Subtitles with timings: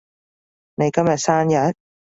[0.77, 1.75] 你今日生日？